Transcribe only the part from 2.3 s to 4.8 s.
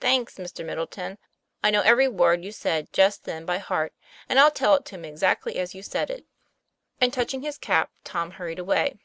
you said just then by heart, and I'll tell